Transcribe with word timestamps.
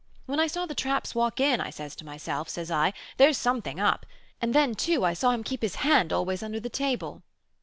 When 0.25 0.39
I 0.39 0.47
saw 0.47 0.65
the 0.65 0.73
traps 0.73 1.13
walk 1.13 1.39
in, 1.39 1.61
I 1.61 1.69
says 1.69 1.95
to 1.97 2.05
myself, 2.05 2.49
says 2.49 2.71
I, 2.71 2.91
there's 3.17 3.37
something 3.37 3.79
up; 3.79 4.07
and 4.41 4.51
then, 4.55 4.73
too, 4.73 5.05
I 5.05 5.13
saw 5.13 5.29
him 5.29 5.43
keep 5.43 5.61
his 5.61 5.75
hand 5.85 6.11
always 6.11 6.41
under 6.41 6.59
the 6.59 6.69
table." 6.69 7.21